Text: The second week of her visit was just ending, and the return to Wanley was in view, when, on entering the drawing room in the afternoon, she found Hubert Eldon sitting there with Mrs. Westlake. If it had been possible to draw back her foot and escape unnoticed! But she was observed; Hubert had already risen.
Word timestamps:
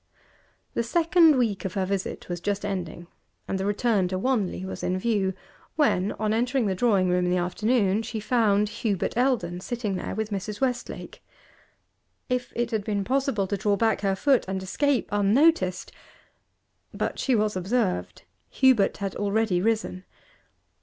The 0.73 0.81
second 0.81 1.37
week 1.37 1.63
of 1.63 1.75
her 1.75 1.85
visit 1.85 2.27
was 2.27 2.41
just 2.41 2.65
ending, 2.65 3.05
and 3.47 3.59
the 3.59 3.67
return 3.67 4.07
to 4.07 4.17
Wanley 4.17 4.65
was 4.65 4.81
in 4.81 4.97
view, 4.97 5.35
when, 5.75 6.13
on 6.13 6.33
entering 6.33 6.65
the 6.65 6.73
drawing 6.73 7.07
room 7.07 7.25
in 7.25 7.29
the 7.29 7.37
afternoon, 7.37 8.01
she 8.01 8.19
found 8.19 8.69
Hubert 8.69 9.15
Eldon 9.15 9.59
sitting 9.59 9.97
there 9.97 10.15
with 10.15 10.31
Mrs. 10.31 10.59
Westlake. 10.59 11.23
If 12.29 12.51
it 12.55 12.71
had 12.71 12.83
been 12.83 13.03
possible 13.03 13.45
to 13.45 13.57
draw 13.57 13.75
back 13.75 14.01
her 14.01 14.15
foot 14.15 14.43
and 14.47 14.63
escape 14.63 15.07
unnoticed! 15.11 15.91
But 16.91 17.19
she 17.19 17.35
was 17.35 17.55
observed; 17.55 18.23
Hubert 18.49 18.97
had 18.97 19.13
already 19.15 19.61
risen. 19.61 20.03